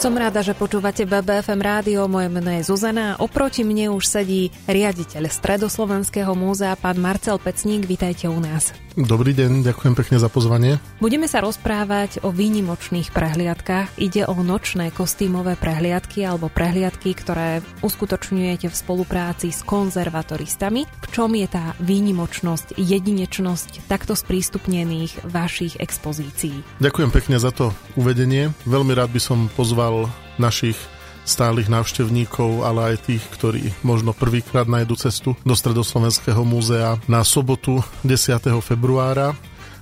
[0.00, 4.48] Som rada, že počúvate BBFM rádio, moje meno je Zuzana a oproti mne už sedí
[4.64, 8.72] riaditeľ Stredoslovenského múzea, pán Marcel Pecník, vítajte u nás.
[8.96, 10.80] Dobrý deň, ďakujem pekne za pozvanie.
[11.04, 14.00] Budeme sa rozprávať o výnimočných prehliadkách.
[14.00, 20.88] Ide o nočné kostýmové prehliadky alebo prehliadky, ktoré uskutočňujete v spolupráci s konzervatoristami.
[20.88, 26.82] V čom je tá výnimočnosť, jedinečnosť takto sprístupnených vašich expozícií?
[26.82, 28.50] Ďakujem pekne za to uvedenie.
[28.66, 30.06] Veľmi rád by som pozval pozval
[30.38, 30.78] našich
[31.26, 37.82] stálych návštevníkov, ale aj tých, ktorí možno prvýkrát najdu cestu do Stredoslovenského múzea na sobotu
[38.06, 38.40] 10.
[38.62, 39.36] februára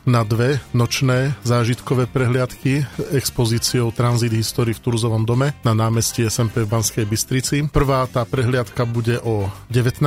[0.09, 2.81] na dve nočné zážitkové prehliadky
[3.13, 7.69] expozíciou Transit History v Turzovom dome na námestí SMP v Banskej Bystrici.
[7.69, 10.01] Prvá tá prehliadka bude o 19.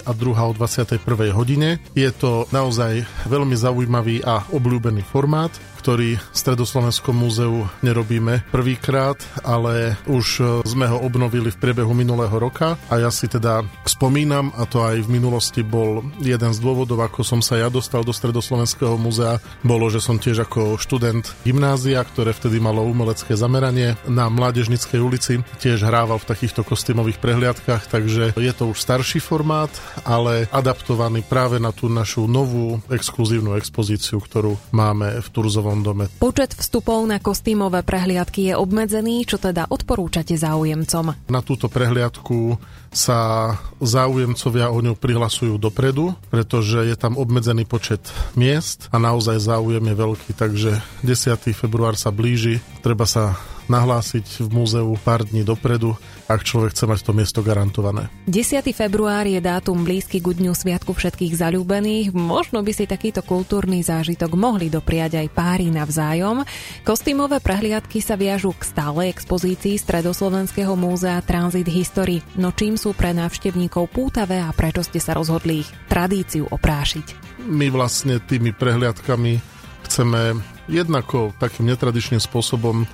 [0.00, 1.04] a druhá o 21.
[1.36, 1.84] hodine.
[1.92, 9.98] Je to naozaj veľmi zaujímavý a obľúbený formát ktorý v Stredoslovenskom múzeu nerobíme prvýkrát, ale
[10.06, 12.78] už e, sme ho obnovili v priebehu minulého roka.
[12.86, 17.26] A ja si teda spomínam, a to aj v minulosti bol jeden z dôvodov, ako
[17.26, 22.30] som sa ja dostal do Stredoslovenského múzea, bolo, že som tiež ako študent gymnázia, ktoré
[22.30, 28.52] vtedy malo umelecké zameranie na Mládežnickej ulici, tiež hrával v takýchto kostýmových prehliadkach, takže je
[28.54, 29.74] to už starší formát,
[30.06, 36.04] ale adaptovaný práve na tú našu novú exkluzívnu expozíciu, ktorú máme v Turzovom Bielom dome.
[36.20, 41.32] Počet vstupov na kostýmové prehliadky je obmedzený, čo teda odporúčate záujemcom?
[41.32, 42.60] Na túto prehliadku
[42.92, 48.04] sa záujemcovia o ňu prihlasujú dopredu, pretože je tam obmedzený počet
[48.36, 51.56] miest a naozaj záujem je veľký, takže 10.
[51.56, 53.40] február sa blíži, treba sa
[53.70, 55.94] nahlásiť v múzeu pár dní dopredu,
[56.26, 58.08] ak človek chce mať to miesto garantované.
[58.30, 58.64] 10.
[58.72, 62.16] február je dátum blízky k dňu Sviatku všetkých zalúbených.
[62.16, 66.46] Možno by si takýto kultúrny zážitok mohli dopriať aj páry navzájom.
[66.86, 72.24] Kostýmové prehliadky sa viažú k stálej expozícii Stredoslovenského múzea Transit History.
[72.40, 77.40] No čím sú pre návštevníkov pútavé a prečo ste sa rozhodli ich tradíciu oprášiť?
[77.44, 79.42] My vlastne tými prehliadkami
[79.90, 80.38] chceme
[80.70, 82.86] jednako takým netradičným spôsobom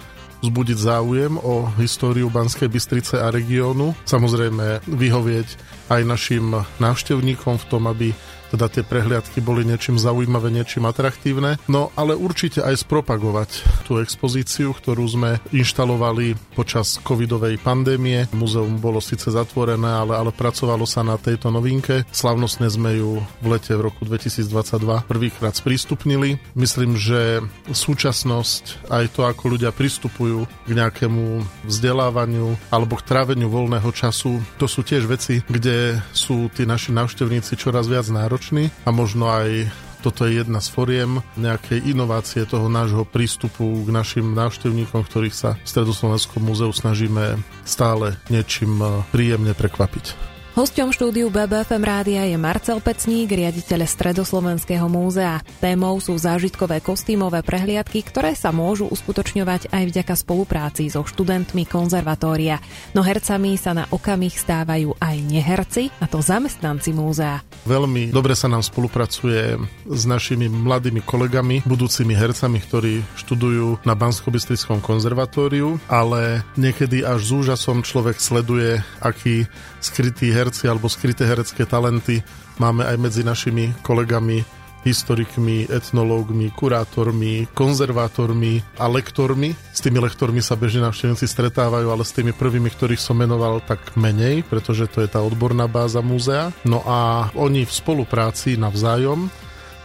[0.43, 3.94] vzbudiť záujem o históriu Banskej Bystrice a regiónu.
[4.06, 5.49] Samozrejme vyhovieť
[5.91, 8.15] aj našim návštevníkom v tom, aby
[8.50, 11.60] teda tie prehliadky boli niečím zaujímavé, niečím atraktívne.
[11.69, 18.26] No ale určite aj spropagovať tú expozíciu, ktorú sme inštalovali počas covidovej pandémie.
[18.32, 22.09] Muzeum bolo síce zatvorené, ale, ale pracovalo sa na tejto novinke.
[22.10, 26.41] Slavnostne sme ju v lete v roku 2022 prvýkrát sprístupnili.
[26.56, 33.91] Myslím, že súčasnosť, aj to, ako ľudia pristupujú k nejakému vzdelávaniu alebo k tráveniu voľného
[33.92, 38.94] času, to sú tiež veci, kde sú tí naši návštevníci čoraz viac nároční náročný a
[38.94, 39.66] možno aj
[39.99, 45.59] toto je jedna z foriem nejakej inovácie toho nášho prístupu k našim návštevníkom, ktorých sa
[45.59, 50.38] v Stredoslovenskom múzeu snažíme stále niečím eh, príjemne prekvapiť.
[50.59, 55.39] Hosťom štúdiu BBFM rádia je Marcel Pecník, riaditeľ Stredoslovenského múzea.
[55.63, 62.59] Témou sú zážitkové kostýmové prehliadky, ktoré sa môžu uskutočňovať aj vďaka spolupráci so študentmi konzervatória.
[62.91, 67.39] No hercami sa na okamih stávajú aj neherci, a to zamestnanci múzea.
[67.63, 74.35] Veľmi dobre sa nám spolupracuje s našimi mladými kolegami, budúcimi hercami, ktorí študujú na bansko
[74.83, 79.47] konzervatóriu, ale niekedy až s úžasom človek sleduje, aký
[79.79, 82.25] skrytý her herci alebo skryté herecké talenty
[82.56, 84.41] máme aj medzi našimi kolegami
[84.81, 89.53] historikmi, etnológmi, kurátormi, konzervátormi a lektormi.
[89.53, 93.92] S tými lektormi sa bežne návštevníci stretávajú, ale s tými prvými, ktorých som menoval, tak
[94.00, 96.56] menej, pretože to je tá odborná báza múzea.
[96.65, 99.28] No a oni v spolupráci navzájom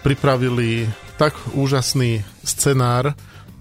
[0.06, 0.88] pripravili
[1.20, 3.12] tak úžasný scenár,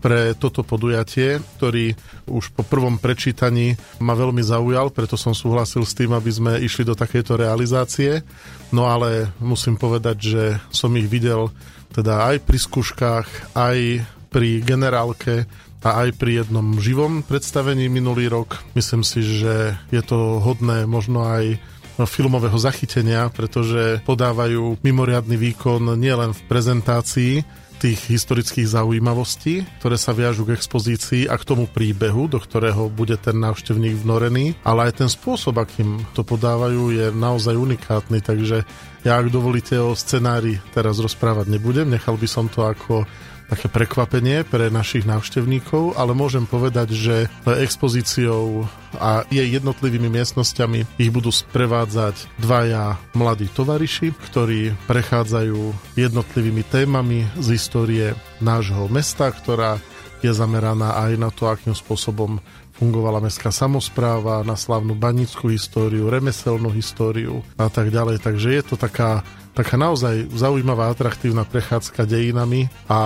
[0.03, 1.95] pre toto podujatie, ktorý
[2.27, 6.83] už po prvom prečítaní ma veľmi zaujal, preto som súhlasil s tým, aby sme išli
[6.83, 8.27] do takejto realizácie.
[8.75, 10.45] No ale musím povedať, že
[10.75, 11.55] som ich videl
[11.95, 14.03] teda aj pri skúškach, aj
[14.33, 15.47] pri generálke
[15.87, 18.59] a aj pri jednom živom predstavení minulý rok.
[18.75, 21.63] Myslím si, že je to hodné možno aj
[22.03, 27.45] filmového zachytenia, pretože podávajú mimoriadný výkon nielen v prezentácii,
[27.83, 33.19] tých historických zaujímavostí, ktoré sa viažú k expozícii a k tomu príbehu, do ktorého bude
[33.19, 38.63] ten návštevník vnorený, ale aj ten spôsob, akým to podávajú, je naozaj unikátny, takže
[39.03, 43.03] ja, ak dovolíte, o scenári teraz rozprávať nebudem, nechal by som to ako
[43.53, 48.65] také prekvapenie pre našich návštevníkov, ale môžem povedať, že expozíciou
[48.97, 57.47] a jej jednotlivými miestnosťami ich budú sprevádzať dvaja mladí tovariši, ktorí prechádzajú jednotlivými témami z
[57.53, 59.77] histórie nášho mesta, ktorá
[60.25, 62.41] je zameraná aj na to, akým spôsobom
[62.83, 68.19] fungovala mestská samozpráva, na slavnú banickú históriu, remeselnú históriu a tak ďalej.
[68.19, 73.01] Takže je to taká taká naozaj zaujímavá, atraktívna prechádzka dejinami a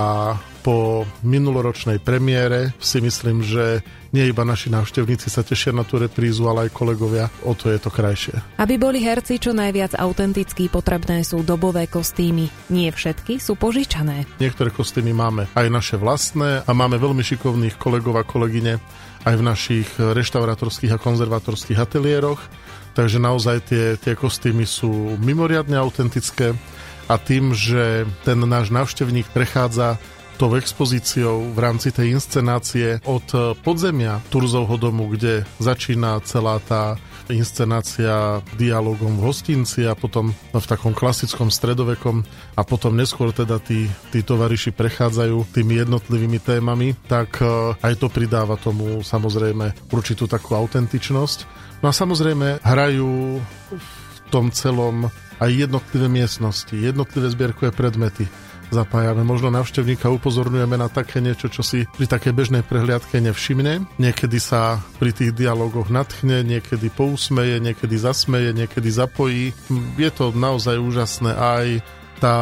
[0.62, 6.46] po minuloročnej premiére si myslím, že nie iba naši návštevníci sa tešia na tú reprízu,
[6.46, 8.34] ale aj kolegovia, o to je to krajšie.
[8.58, 12.50] Aby boli herci čo najviac autentickí, potrebné sú dobové kostýmy.
[12.70, 14.26] Nie všetky sú požičané.
[14.42, 18.78] Niektoré kostýmy máme aj naše vlastné a máme veľmi šikovných kolegov a kolegyne
[19.26, 22.38] aj v našich reštaurátorských a konzervatorských ateliéroch.
[22.94, 26.54] Takže naozaj tie, tie kostýmy sú mimoriadne autentické.
[27.06, 29.98] A tým, že ten náš návštevník prechádza
[30.36, 33.24] tou expozíciou v rámci tej inscenácie od
[33.64, 37.00] podzemia Turzovho domu, kde začína celá tá
[37.32, 42.22] inscenácia dialogom v hostinci a potom v takom klasickom stredovekom
[42.54, 48.06] a potom neskôr teda tí, tí tovariši prechádzajú tými jednotlivými témami, tak eh, aj to
[48.12, 51.38] pridáva tomu samozrejme určitú takú autentičnosť.
[51.82, 53.40] No a samozrejme hrajú
[53.74, 58.24] v tom celom aj jednotlivé miestnosti, jednotlivé zbierkové predmety
[58.70, 59.22] zapájame.
[59.22, 63.86] Možno návštevníka upozorňujeme na také niečo, čo si pri takej bežnej prehliadke nevšimne.
[63.98, 69.54] Niekedy sa pri tých dialogoch natchne, niekedy pousmeje, niekedy zasmeje, niekedy zapojí.
[69.96, 71.66] Je to naozaj úžasné aj
[72.18, 72.38] tá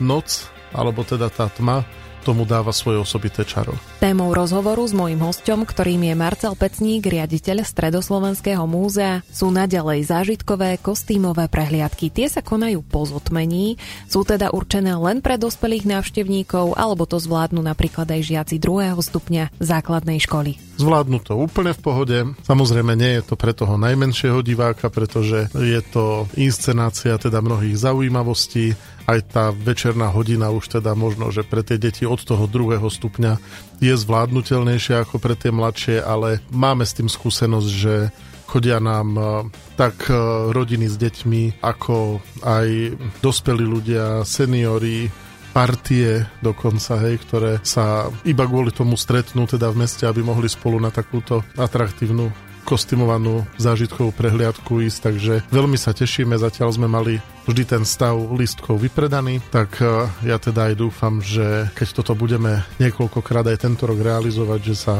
[0.00, 1.84] noc, alebo teda tá tma,
[2.20, 3.74] tomu dáva svoje osobité čaro.
[3.98, 10.76] Témou rozhovoru s mojím hostom, ktorým je Marcel Pecník, riaditeľ Stredoslovenského múzea, sú naďalej zážitkové
[10.80, 12.12] kostýmové prehliadky.
[12.12, 17.64] Tie sa konajú po zotmení, sú teda určené len pre dospelých návštevníkov, alebo to zvládnu
[17.64, 20.60] napríklad aj žiaci druhého stupňa základnej školy.
[20.80, 22.18] Zvládnu to úplne v pohode.
[22.48, 28.72] Samozrejme nie je to pre toho najmenšieho diváka, pretože je to inscenácia teda mnohých zaujímavostí
[29.10, 33.42] aj tá večerná hodina už teda možno, že pre tie deti od toho druhého stupňa
[33.82, 37.94] je zvládnutelnejšia ako pre tie mladšie, ale máme s tým skúsenosť, že
[38.46, 39.22] chodia nám e,
[39.78, 40.14] tak e,
[40.50, 42.66] rodiny s deťmi, ako aj
[43.22, 45.06] dospelí ľudia, seniori,
[45.50, 50.78] partie dokonca, hej, ktoré sa iba kvôli tomu stretnú teda v meste, aby mohli spolu
[50.78, 57.18] na takúto atraktívnu kostymovanú zážitkovú prehliadku ísť, takže veľmi sa tešíme, zatiaľ sme mali
[57.50, 62.62] vždy ten stav listkov vypredaný, tak e, ja teda aj dúfam, že keď toto budeme
[62.78, 64.94] niekoľkokrát aj tento rok realizovať, že sa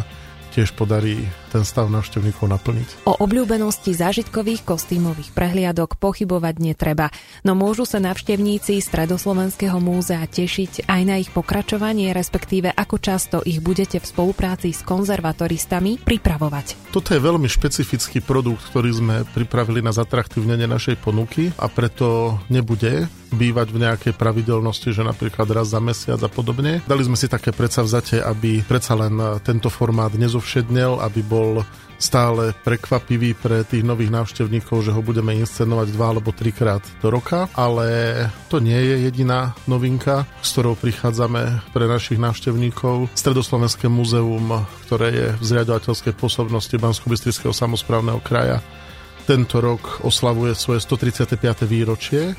[0.51, 1.23] tiež podarí
[1.55, 3.07] ten stav návštevníkov naplniť.
[3.07, 7.11] O obľúbenosti zážitkových kostýmových prehliadok pochybovať netreba,
[7.47, 13.63] no môžu sa návštevníci Stredoslovenského múzea tešiť aj na ich pokračovanie, respektíve ako často ich
[13.63, 16.91] budete v spolupráci s konzervatoristami pripravovať.
[16.91, 23.07] Toto je veľmi špecifický produkt, ktorý sme pripravili na zatraktívnenie našej ponuky a preto nebude
[23.31, 26.83] bývať v nejakej pravidelnosti, že napríklad raz za mesiac a podobne.
[26.85, 29.17] Dali sme si také predsavzatie, aby predsa len
[29.47, 31.63] tento formát nezovšednel, aby bol
[32.01, 37.45] stále prekvapivý pre tých nových návštevníkov, že ho budeme inscenovať dva alebo trikrát do roka,
[37.53, 43.13] ale to nie je jediná novinka, s ktorou prichádzame pre našich návštevníkov.
[43.13, 47.13] Stredoslovenské múzeum, ktoré je v zriadovateľskej pôsobnosti bansko
[47.53, 48.65] samozprávneho kraja,
[49.29, 51.69] tento rok oslavuje svoje 135.
[51.69, 52.33] výročie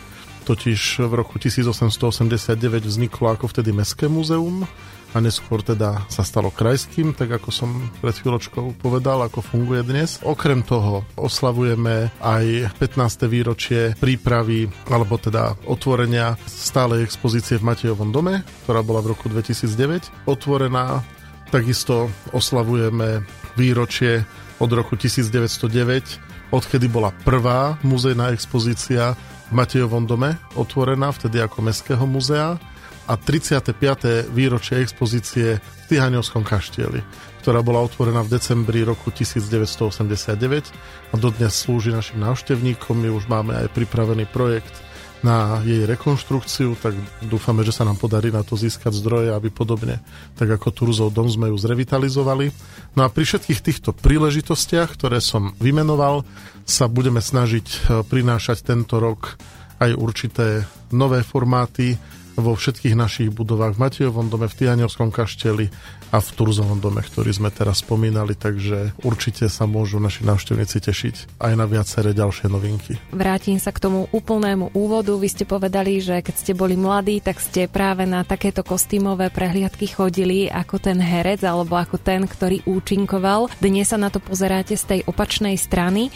[0.44, 4.66] totiž v roku 1889 vzniklo ako vtedy Mestské múzeum
[5.12, 7.70] a neskôr teda sa stalo krajským, tak ako som
[8.00, 10.24] pred chvíľočkou povedal, ako funguje dnes.
[10.24, 13.28] Okrem toho oslavujeme aj 15.
[13.28, 20.32] výročie prípravy, alebo teda otvorenia stálej expozície v Matejovom dome, ktorá bola v roku 2009
[20.32, 21.04] otvorená.
[21.52, 23.28] Takisto oslavujeme
[23.60, 24.24] výročie
[24.64, 29.20] od roku 1909, odkedy bola prvá muzejná expozícia
[29.52, 32.56] Matejovom dome otvorená, vtedy ako Mestského muzea
[33.04, 34.32] a 35.
[34.32, 37.04] výročie expozície v Tihaňovskom kaštieli,
[37.44, 42.96] ktorá bola otvorená v decembri roku 1989 a dodnes slúži našim návštevníkom.
[42.96, 44.72] My už máme aj pripravený projekt
[45.22, 50.02] na jej rekonštrukciu, tak dúfame, že sa nám podarí na to získať zdroje, aby podobne,
[50.38, 52.50] tak ako Turzov dom sme ju zrevitalizovali.
[52.98, 56.26] No a pri všetkých týchto príležitostiach, ktoré som vymenoval,
[56.66, 59.38] sa budeme snažiť eh, prinášať tento rok
[59.82, 61.98] aj určité nové formáty,
[62.36, 65.68] vo všetkých našich budovách v Matejovom dome, v Tihaňovskom kašteli
[66.12, 71.16] a v Turzovom dome, ktorý sme teraz spomínali, takže určite sa môžu naši návštevníci tešiť
[71.40, 73.00] aj na viaceré ďalšie novinky.
[73.16, 75.16] Vrátim sa k tomu úplnému úvodu.
[75.16, 79.88] Vy ste povedali, že keď ste boli mladí, tak ste práve na takéto kostýmové prehliadky
[79.88, 83.48] chodili ako ten herec alebo ako ten, ktorý účinkoval.
[83.64, 86.12] Dnes sa na to pozeráte z tej opačnej strany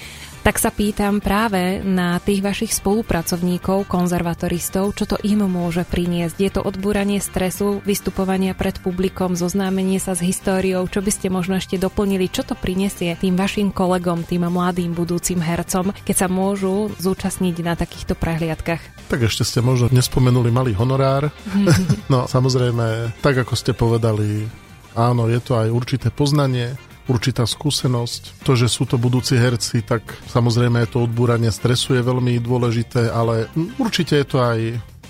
[0.46, 6.38] tak sa pýtam práve na tých vašich spolupracovníkov, konzervatoristov, čo to im môže priniesť.
[6.38, 11.58] Je to odbúranie stresu, vystupovania pred publikom, zoznámenie sa s históriou, čo by ste možno
[11.58, 16.94] ešte doplnili, čo to prinesie tým vašim kolegom, tým mladým budúcim hercom, keď sa môžu
[17.02, 19.10] zúčastniť na takýchto prehliadkach.
[19.10, 21.34] Tak ešte ste možno nespomenuli malý honorár.
[22.14, 24.46] no samozrejme, tak ako ste povedali,
[24.94, 26.78] áno, je to aj určité poznanie,
[27.10, 28.46] určitá skúsenosť.
[28.46, 33.50] To, že sú to budúci herci, tak samozrejme to odbúranie stresu je veľmi dôležité, ale
[33.82, 34.60] určite je to aj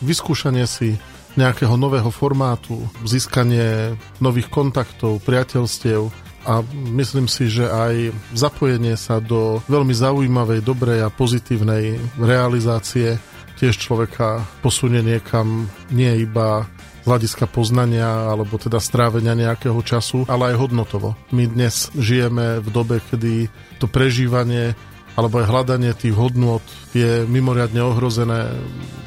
[0.06, 0.96] vyskúšanie si
[1.36, 6.08] nejakého nového formátu, získanie nových kontaktov, priateľstiev
[6.46, 6.62] a
[6.96, 13.20] myslím si, že aj zapojenie sa do veľmi zaujímavej, dobrej a pozitívnej realizácie
[13.58, 16.68] tiež človeka posunie niekam nie iba
[17.04, 21.14] z hľadiska poznania alebo teda strávenia nejakého času, ale aj hodnotovo.
[21.30, 23.48] My dnes žijeme v dobe, kedy
[23.78, 24.74] to prežívanie
[25.16, 28.52] alebo aj hľadanie tých hodnot je mimoriadne ohrozené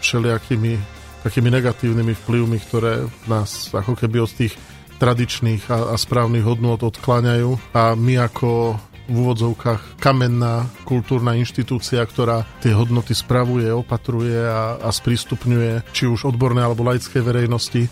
[0.01, 4.55] všelijakými takými negatívnymi vplyvmi, ktoré nás ako keby od tých
[4.99, 12.45] tradičných a, a správnych hodnot odkláňajú a my ako v úvodzovkách kamenná kultúrna inštitúcia, ktorá
[12.61, 17.89] tie hodnoty spravuje, opatruje a, a sprístupňuje či už odborné alebo laické verejnosti.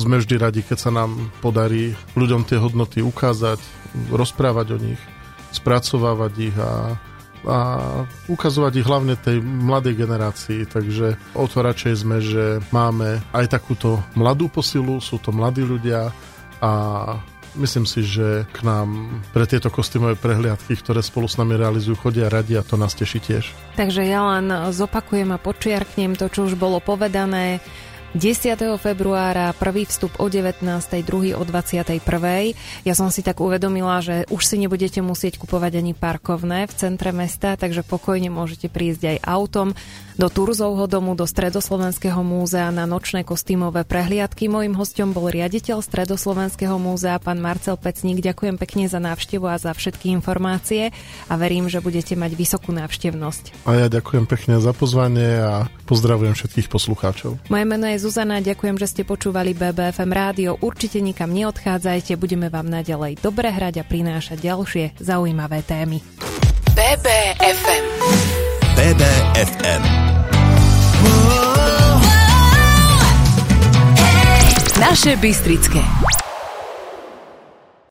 [0.00, 3.60] Sme vždy radi, keď sa nám podarí ľuďom tie hodnoty ukázať,
[4.10, 5.00] rozprávať o nich,
[5.52, 6.96] spracovávať ich a,
[7.44, 7.58] a
[8.26, 10.64] ukazovať ich hlavne tej mladej generácii.
[10.68, 16.12] Takže o to radšej sme, že máme aj takúto mladú posilu, sú to mladí ľudia
[16.64, 16.72] a
[17.54, 22.26] Myslím si, že k nám pre tieto kostýmové prehliadky, ktoré spolu s nami realizujú, chodia
[22.26, 23.44] radi a to nás teší tiež.
[23.78, 27.62] Takže ja len zopakujem a počiarknem to, čo už bolo povedané.
[28.14, 28.78] 10.
[28.78, 30.62] februára prvý vstup o 19.
[31.02, 31.98] druhý o 21.
[32.86, 37.10] Ja som si tak uvedomila, že už si nebudete musieť kupovať ani parkovné v centre
[37.10, 39.74] mesta, takže pokojne môžete prísť aj autom
[40.14, 44.46] do Turzovho domu, do Stredoslovenského múzea na nočné kostýmové prehliadky.
[44.46, 48.22] Mojím hostom bol riaditeľ Stredoslovenského múzea, pán Marcel Pecník.
[48.22, 50.94] Ďakujem pekne za návštevu a za všetky informácie
[51.26, 53.66] a verím, že budete mať vysokú návštevnosť.
[53.66, 57.42] A ja ďakujem pekne za pozvanie a pozdravujem všetkých poslucháčov.
[57.50, 60.60] Moje meno je Zuzana, ďakujem, že ste počúvali BBFM rádio.
[60.60, 66.04] Určite nikam neodchádzajte, budeme vám naďalej dobre hrať a prinášať ďalšie zaujímavé témy.
[66.76, 67.84] BBFM
[68.76, 69.82] BBFM
[74.76, 75.80] Naše Bystrické